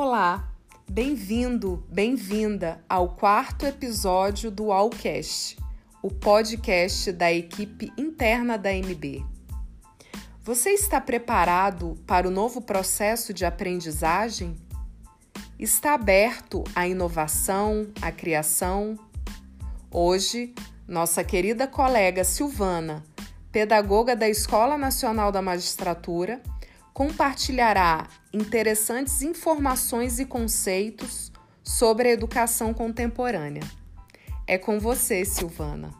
[0.00, 0.48] Olá,
[0.88, 5.58] bem-vindo, bem-vinda ao quarto episódio do Allcast,
[6.00, 9.26] o podcast da equipe interna da MB.
[10.40, 14.54] Você está preparado para o novo processo de aprendizagem?
[15.58, 18.96] Está aberto à inovação, à criação?
[19.90, 20.54] Hoje,
[20.86, 23.02] nossa querida colega Silvana,
[23.50, 26.40] pedagoga da Escola Nacional da Magistratura,
[26.98, 31.30] compartilhará interessantes informações e conceitos
[31.62, 33.62] sobre a educação contemporânea.
[34.44, 35.92] É com você, Silvana.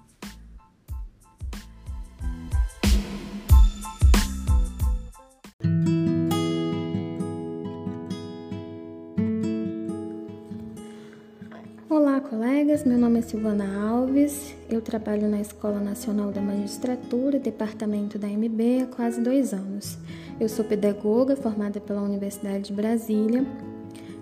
[11.88, 12.83] Olá, colegas.
[12.83, 14.52] Meu nome é Silvana Alves.
[14.69, 19.96] Eu trabalho na Escola Nacional da Magistratura, departamento da MB, há quase dois anos.
[20.41, 23.45] Eu sou pedagoga formada pela Universidade de Brasília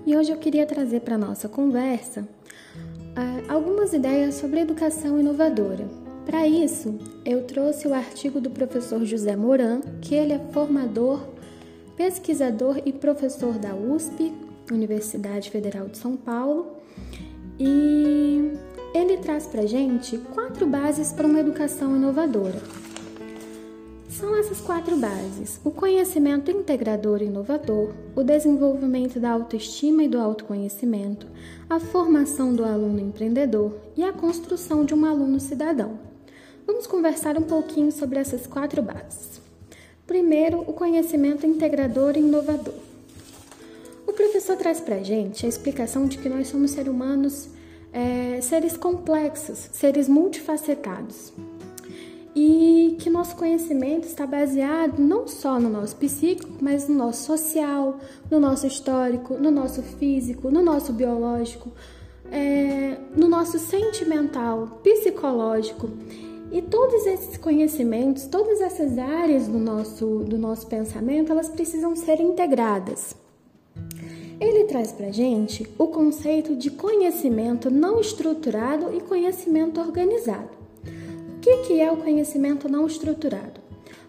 [0.07, 5.87] e hoje eu queria trazer para nossa conversa uh, algumas ideias sobre educação inovadora.
[6.25, 11.21] Para isso, eu trouxe o artigo do professor José Moran, que ele é formador,
[11.99, 14.33] pesquisador e professor da USP,
[14.73, 16.79] Universidade Federal de São Paulo,
[17.61, 18.53] e
[18.95, 22.86] ele traz para gente quatro bases para uma educação inovadora.
[24.19, 30.19] São essas quatro bases: o conhecimento integrador e inovador, o desenvolvimento da autoestima e do
[30.19, 31.27] autoconhecimento,
[31.69, 35.99] a formação do aluno empreendedor e a construção de um aluno cidadão.
[36.67, 39.39] Vamos conversar um pouquinho sobre essas quatro bases.
[40.07, 42.75] Primeiro, o conhecimento integrador e inovador.
[44.07, 47.51] O professor traz para a gente a explicação de que nós somos seres humanos,
[47.93, 51.35] é, seres complexos, seres multifacetados
[52.39, 57.99] e que nosso conhecimento está baseado não só no nosso psíquico, mas no nosso social,
[58.31, 61.73] no nosso histórico, no nosso físico, no nosso biológico,
[62.31, 65.89] é, no nosso sentimental, psicológico.
[66.53, 72.21] E todos esses conhecimentos, todas essas áreas do nosso, do nosso pensamento, elas precisam ser
[72.21, 73.17] integradas.
[74.39, 80.56] Ele traz para gente o conceito de conhecimento não estruturado e conhecimento organizado
[81.47, 83.61] que, que é o conhecimento não estruturado?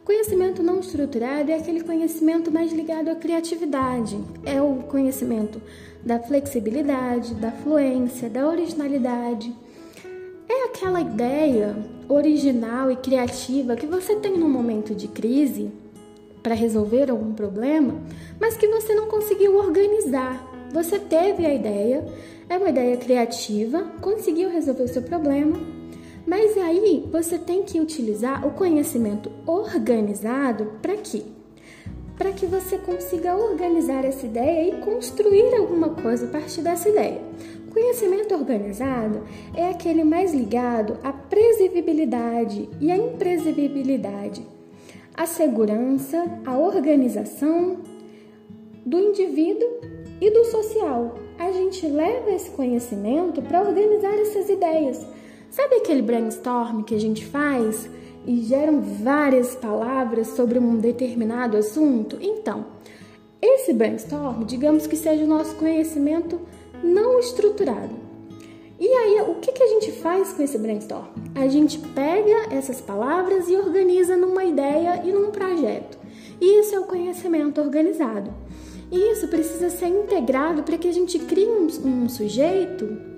[0.03, 5.61] Conhecimento não estruturado é aquele conhecimento mais ligado à criatividade, é o conhecimento
[6.03, 9.53] da flexibilidade, da fluência, da originalidade.
[10.49, 11.75] É aquela ideia
[12.09, 15.69] original e criativa que você tem num momento de crise
[16.41, 18.01] para resolver algum problema,
[18.39, 20.43] mas que você não conseguiu organizar.
[20.73, 22.03] Você teve a ideia,
[22.49, 25.76] é uma ideia criativa, conseguiu resolver o seu problema,
[26.27, 31.23] mas aí você tem que utilizar o conhecimento organizado para quê?
[32.17, 37.21] Para que você consiga organizar essa ideia e construir alguma coisa a partir dessa ideia.
[37.71, 39.23] Conhecimento organizado
[39.55, 44.45] é aquele mais ligado à previsibilidade e à imprevisibilidade,
[45.15, 47.77] à segurança, à organização
[48.85, 49.69] do indivíduo
[50.19, 51.15] e do social.
[51.37, 55.05] A gente leva esse conhecimento para organizar essas ideias
[55.57, 57.89] Sabe aquele brainstorm que a gente faz
[58.27, 62.15] e geram várias palavras sobre um determinado assunto?
[62.21, 62.67] Então,
[63.41, 66.39] esse brainstorm, digamos que seja o nosso conhecimento
[66.83, 67.95] não estruturado.
[68.79, 71.07] E aí, o que, que a gente faz com esse brainstorm?
[71.33, 75.97] A gente pega essas palavras e organiza numa ideia e num projeto.
[76.39, 78.31] E isso é o conhecimento organizado.
[78.91, 83.16] E isso precisa ser integrado para que a gente crie um, um sujeito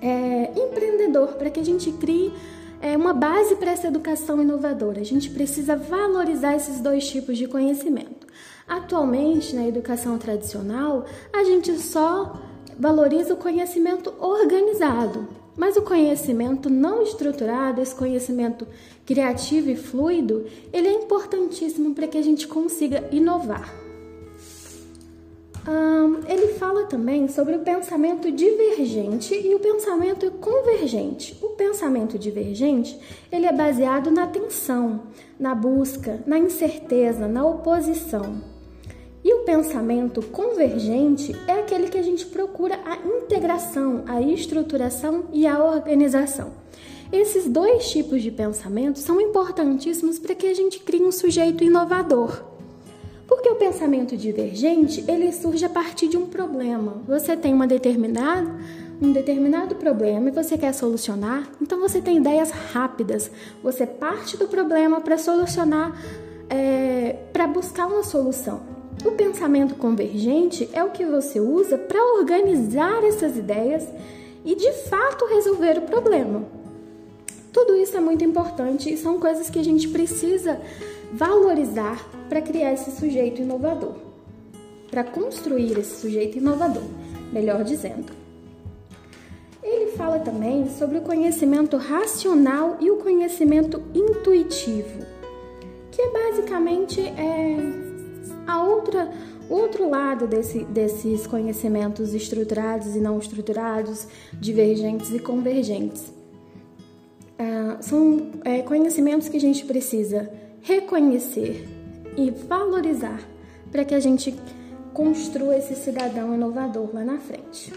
[0.00, 2.32] é, empreendedor, para que a gente crie
[2.80, 5.00] é, uma base para essa educação inovadora.
[5.00, 8.26] A gente precisa valorizar esses dois tipos de conhecimento.
[8.66, 12.38] Atualmente, na educação tradicional, a gente só
[12.78, 15.26] valoriza o conhecimento organizado,
[15.56, 18.66] mas o conhecimento não estruturado, esse conhecimento
[19.04, 23.87] criativo e fluido, ele é importantíssimo para que a gente consiga inovar.
[26.26, 31.38] Ele fala também sobre o pensamento divergente e o pensamento convergente.
[31.42, 32.98] O pensamento divergente
[33.32, 35.02] ele é baseado na tensão,
[35.38, 38.42] na busca, na incerteza, na oposição.
[39.24, 45.46] E o pensamento convergente é aquele que a gente procura a integração, a estruturação e
[45.46, 46.52] a organização.
[47.10, 52.57] Esses dois tipos de pensamento são importantíssimos para que a gente crie um sujeito inovador.
[53.28, 57.02] Porque o pensamento divergente, ele surge a partir de um problema.
[57.06, 58.50] Você tem uma determinada,
[59.00, 63.30] um determinado problema e você quer solucionar, então você tem ideias rápidas.
[63.62, 65.94] Você parte do problema para solucionar,
[66.48, 68.62] é, para buscar uma solução.
[69.04, 73.86] O pensamento convergente é o que você usa para organizar essas ideias
[74.42, 76.46] e de fato resolver o problema.
[77.58, 80.60] Tudo isso é muito importante e são coisas que a gente precisa
[81.12, 83.96] valorizar para criar esse sujeito inovador,
[84.88, 86.84] para construir esse sujeito inovador,
[87.32, 88.12] melhor dizendo.
[89.60, 95.04] Ele fala também sobre o conhecimento racional e o conhecimento intuitivo,
[95.90, 97.56] que é basicamente é,
[98.46, 99.10] a outra
[99.50, 106.17] outro lado desse, desses conhecimentos estruturados e não estruturados, divergentes e convergentes.
[107.38, 110.30] Ah, são é, conhecimentos que a gente precisa
[110.60, 111.68] reconhecer
[112.16, 113.20] e valorizar
[113.70, 114.34] para que a gente
[114.92, 117.72] construa esse cidadão inovador lá na frente.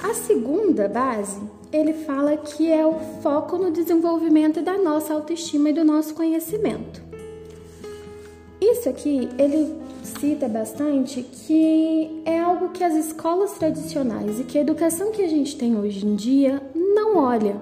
[0.00, 1.40] A segunda base,
[1.72, 7.02] ele fala que é o foco no desenvolvimento da nossa autoestima e do nosso conhecimento.
[8.60, 14.60] Isso aqui, ele cita bastante que é algo que as escolas tradicionais e que a
[14.60, 17.60] educação que a gente tem hoje em dia não olha,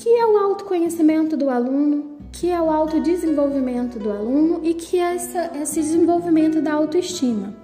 [0.00, 5.14] que é o autoconhecimento do aluno, que é o autodesenvolvimento do aluno e que é
[5.14, 7.54] essa, esse desenvolvimento da autoestima.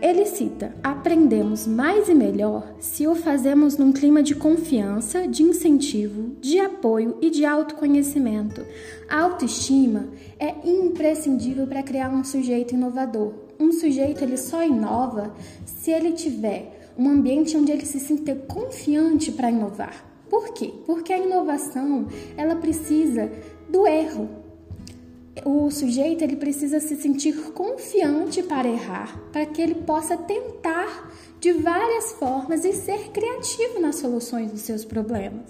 [0.00, 6.34] Ele cita: aprendemos mais e melhor se o fazemos num clima de confiança, de incentivo,
[6.40, 8.64] de apoio e de autoconhecimento.
[9.06, 10.08] A autoestima
[10.40, 13.34] é imprescindível para criar um sujeito inovador.
[13.60, 15.34] Um sujeito ele só inova
[15.66, 20.13] se ele tiver um ambiente onde ele se sinta confiante para inovar.
[20.28, 20.72] Por quê?
[20.86, 22.06] Porque a inovação
[22.36, 23.30] ela precisa
[23.68, 24.28] do erro.
[25.44, 31.52] O sujeito ele precisa se sentir confiante para errar, para que ele possa tentar de
[31.52, 35.42] várias formas e ser criativo nas soluções dos seus problemas.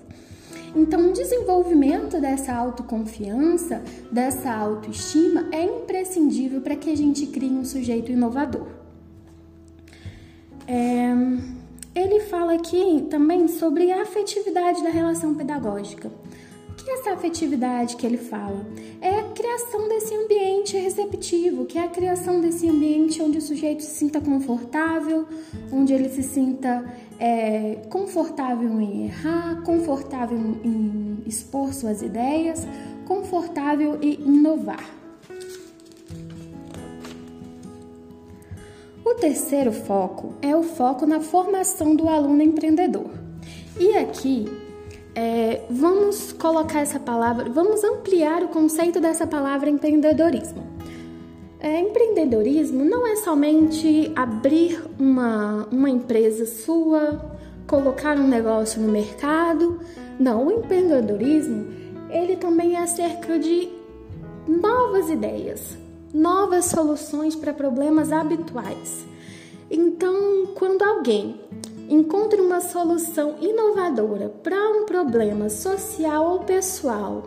[0.74, 3.80] Então, o desenvolvimento dessa autoconfiança,
[4.10, 8.66] dessa autoestima é imprescindível para que a gente crie um sujeito inovador.
[10.66, 11.14] É,
[11.94, 16.10] ele fala aqui também sobre a afetividade da relação pedagógica
[16.84, 18.64] que é essa afetividade que ele fala?
[19.00, 23.82] É a criação desse ambiente receptivo, que é a criação desse ambiente onde o sujeito
[23.82, 25.26] se sinta confortável,
[25.72, 26.84] onde ele se sinta
[27.18, 32.66] é, confortável em errar, confortável em expor suas ideias,
[33.06, 35.03] confortável em inovar.
[39.14, 43.10] O terceiro foco é o foco na formação do aluno empreendedor.
[43.78, 44.50] E aqui
[45.14, 50.66] é, vamos colocar essa palavra, vamos ampliar o conceito dessa palavra empreendedorismo.
[51.60, 57.24] É, empreendedorismo não é somente abrir uma, uma empresa sua,
[57.68, 59.78] colocar um negócio no mercado.
[60.18, 61.66] Não, o empreendedorismo
[62.10, 63.68] ele também é acerca de
[64.48, 65.78] novas ideias,
[66.14, 69.04] novas soluções para problemas habituais.
[69.70, 71.40] Então, quando alguém
[71.88, 77.24] Encontre uma solução inovadora para um problema social ou pessoal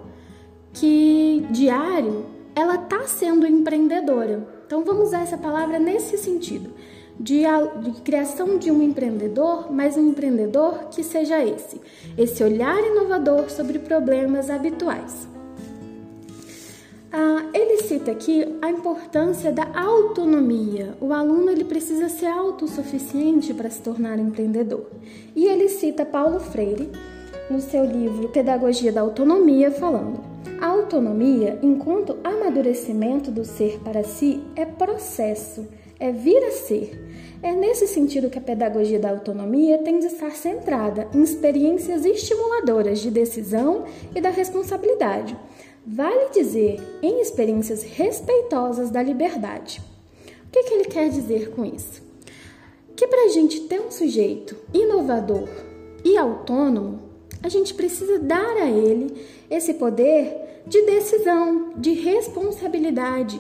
[0.74, 2.26] que diário
[2.56, 4.48] ela está sendo empreendedora.
[4.66, 6.72] Então vamos usar essa palavra nesse sentido,
[7.20, 7.44] de,
[7.84, 11.80] de, criação de um empreendedor, mas um empreendedor que seja esse,
[12.18, 15.28] esse olhar inovador sobre problemas habituais.
[17.12, 20.98] Ah, ele cita aqui a importância da autonomia.
[21.00, 24.88] O aluno ele precisa ser autossuficiente para se tornar empreendedor.
[25.34, 26.90] E ele cita Paulo Freire
[27.50, 30.20] no seu livro Pedagogia da Autonomia, falando:
[30.60, 35.66] a autonomia, enquanto amadurecimento do ser para si, é processo,
[35.98, 37.06] é vir a ser.
[37.42, 43.00] É nesse sentido que a pedagogia da autonomia tem de estar centrada em experiências estimuladoras
[43.00, 45.38] de decisão e da responsabilidade
[45.90, 49.82] vale dizer em experiências respeitosas da liberdade.
[50.46, 52.02] O que, que ele quer dizer com isso?
[52.94, 55.48] Que para a gente ter um sujeito inovador
[56.04, 57.00] e autônomo,
[57.42, 59.16] a gente precisa dar a ele
[59.50, 63.40] esse poder de decisão, de responsabilidade.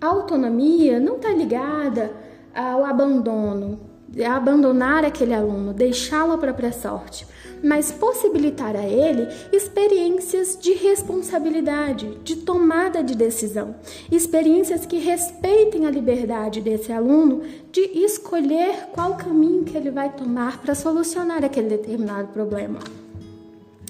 [0.00, 2.12] A autonomia não está ligada
[2.52, 3.78] ao abandono,
[4.24, 7.26] abandonar aquele aluno, deixá-lo à própria sorte
[7.62, 13.74] mas possibilitar a ele experiências de responsabilidade, de tomada de decisão,
[14.10, 20.58] experiências que respeitem a liberdade desse aluno de escolher qual caminho que ele vai tomar
[20.58, 22.78] para solucionar aquele determinado problema.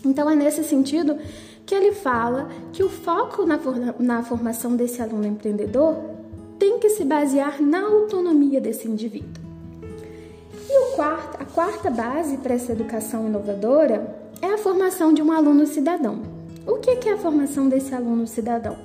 [0.04, 1.16] Então é nesse sentido
[1.66, 3.58] que ele fala que o foco na,
[3.98, 5.96] na formação desse aluno empreendedor
[6.58, 9.47] tem que se basear na autonomia desse indivíduo.
[10.98, 16.22] Quarto, a quarta base para essa educação inovadora é a formação de um aluno cidadão.
[16.66, 18.76] O que é a formação desse aluno cidadão?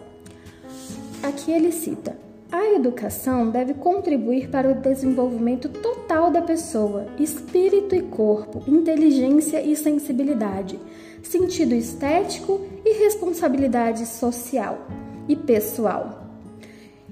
[1.24, 2.16] Aqui ele cita:
[2.52, 9.76] A educação deve contribuir para o desenvolvimento total da pessoa, espírito e corpo, inteligência e
[9.76, 10.80] sensibilidade,
[11.24, 14.86] sentido estético e responsabilidade social
[15.28, 16.28] e pessoal.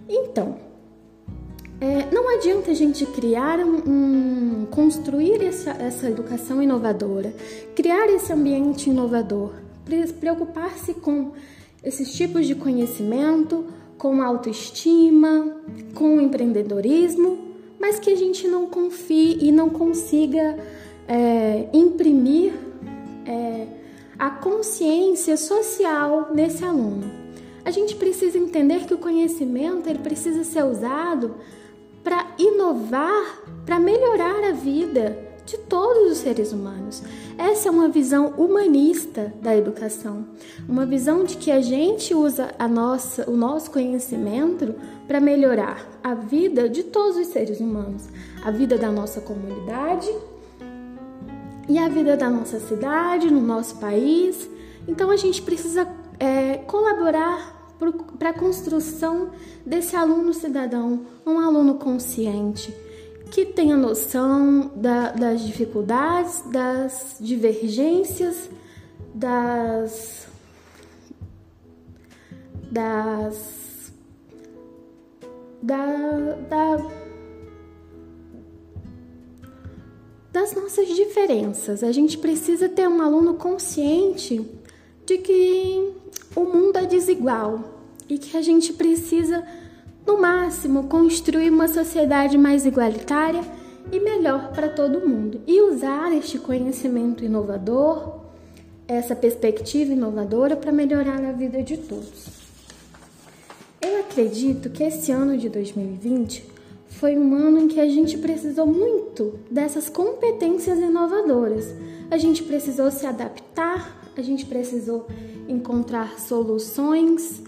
[0.07, 0.55] Então,
[1.81, 7.31] é, não adianta a gente criar um, um construir essa, essa educação inovadora,
[7.75, 9.53] criar esse ambiente inovador,
[10.19, 11.33] preocupar-se com
[11.83, 15.55] esses tipos de conhecimento com autoestima,
[15.93, 20.57] com empreendedorismo, mas que a gente não confie e não consiga
[21.07, 22.53] é, imprimir
[23.23, 23.67] é,
[24.17, 27.03] a consciência social nesse aluno.
[27.63, 31.35] A gente precisa entender que o conhecimento ele precisa ser usado
[32.03, 37.03] para inovar, para melhorar a vida de todos os seres humanos.
[37.37, 40.25] Essa é uma visão humanista da educação,
[40.67, 44.75] uma visão de que a gente usa a nossa, o nosso conhecimento
[45.07, 48.07] para melhorar a vida de todos os seres humanos,
[48.43, 50.09] a vida da nossa comunidade
[51.67, 54.49] e a vida da nossa cidade, no nosso país.
[54.87, 55.87] Então a gente precisa
[56.19, 57.30] é, colaborar
[58.31, 59.31] a construção
[59.65, 62.73] desse aluno cidadão, um aluno consciente
[63.29, 68.49] que tenha noção da, das dificuldades, das divergências,
[69.13, 70.27] das,
[72.69, 73.61] das
[75.61, 75.85] da,
[76.49, 76.89] da,
[80.31, 81.83] das nossas diferenças.
[81.83, 84.43] A gente precisa ter um aluno consciente
[85.05, 85.93] de que
[86.35, 87.80] o mundo é desigual
[88.11, 89.41] e que a gente precisa
[90.05, 93.41] no máximo, construir uma sociedade mais igualitária
[93.89, 95.39] e melhor para todo mundo.
[95.47, 98.19] E usar este conhecimento inovador,
[98.85, 102.27] essa perspectiva inovadora para melhorar a vida de todos.
[103.81, 106.43] Eu acredito que esse ano de 2020
[106.89, 111.73] foi um ano em que a gente precisou muito dessas competências inovadoras.
[112.11, 115.07] A gente precisou se adaptar, a gente precisou
[115.47, 117.41] encontrar soluções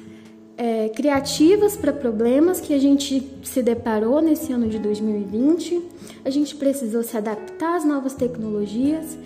[0.57, 5.81] é, criativas para problemas que a gente se deparou nesse ano de 2020.
[6.23, 9.17] A gente precisou se adaptar às novas tecnologias.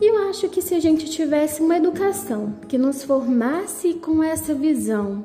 [0.00, 4.54] E eu acho que se a gente tivesse uma educação que nos formasse com essa
[4.54, 5.24] visão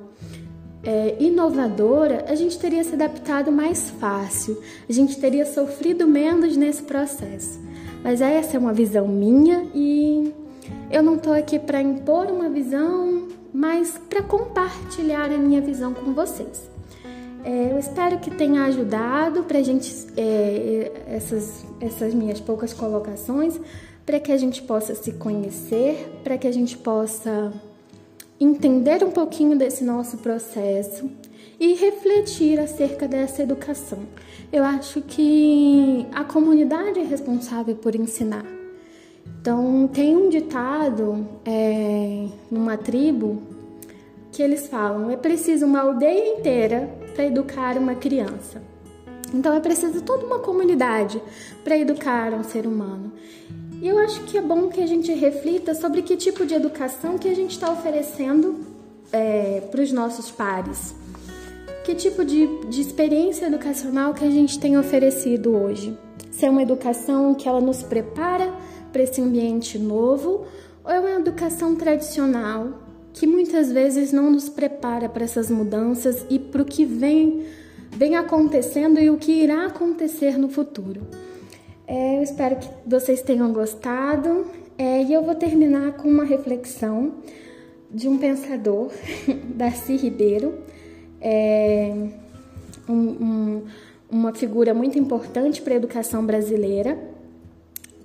[0.84, 6.84] é, inovadora, a gente teria se adaptado mais fácil, a gente teria sofrido menos nesse
[6.84, 7.60] processo.
[8.04, 10.34] Mas essa é uma visão minha e
[10.92, 16.14] eu não estou aqui para impor uma visão mas para compartilhar a minha visão com
[16.14, 16.70] vocês.
[17.46, 23.60] É, eu espero que tenha ajudado para gente é, essas, essas minhas poucas colocações,
[24.06, 27.54] para que a gente possa se conhecer, para que a gente possa
[28.40, 31.10] entender um pouquinho desse nosso processo
[31.60, 34.00] e refletir acerca dessa educação.
[34.52, 38.63] Eu acho que a comunidade é responsável por ensinar.
[39.26, 43.42] Então, tem um ditado é, numa tribo
[44.32, 48.62] que eles falam: é preciso uma aldeia inteira para educar uma criança.
[49.34, 51.22] Então, é preciso toda uma comunidade
[51.64, 53.12] para educar um ser humano.
[53.82, 57.18] E eu acho que é bom que a gente reflita sobre que tipo de educação
[57.18, 58.62] que a gente está oferecendo
[59.12, 60.96] é, para os nossos pares.
[61.84, 65.98] Que tipo de, de experiência educacional que a gente tem oferecido hoje?
[66.32, 68.43] Se é uma educação que ela nos prepara
[68.94, 70.46] para esse ambiente novo
[70.84, 76.38] ou é uma educação tradicional que muitas vezes não nos prepara para essas mudanças e
[76.38, 77.46] para o que vem,
[77.92, 81.02] vem acontecendo e o que irá acontecer no futuro.
[81.88, 84.48] É, eu espero que vocês tenham gostado
[84.78, 87.16] é, e eu vou terminar com uma reflexão
[87.92, 88.92] de um pensador,
[89.54, 90.56] Darcy Ribeiro,
[91.22, 91.94] é,
[92.90, 93.64] um, um,
[94.10, 96.98] uma figura muito importante para a educação brasileira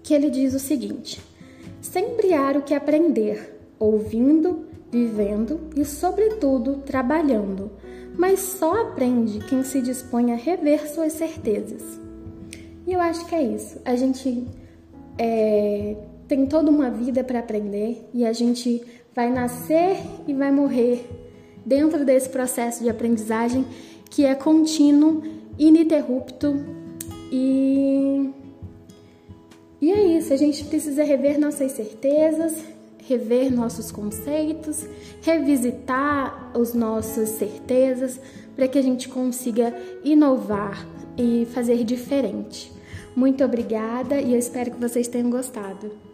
[0.08, 1.20] que ele diz o seguinte:
[1.82, 7.70] sempre há o que aprender, ouvindo, vivendo e, sobretudo, trabalhando,
[8.16, 12.00] mas só aprende quem se dispõe a rever suas certezas.
[12.86, 13.78] E eu acho que é isso.
[13.84, 14.46] A gente
[15.18, 15.94] é,
[16.26, 18.82] tem toda uma vida para aprender e a gente
[19.14, 21.06] vai nascer e vai morrer
[21.66, 23.66] dentro desse processo de aprendizagem
[24.08, 25.22] que é contínuo,
[25.58, 26.56] ininterrupto
[27.30, 28.30] e
[29.80, 32.64] e é isso, a gente precisa rever nossas certezas,
[33.06, 34.84] rever nossos conceitos,
[35.22, 38.20] revisitar as nossas certezas
[38.56, 42.72] para que a gente consiga inovar e fazer diferente.
[43.14, 46.07] Muito obrigada e eu espero que vocês tenham gostado.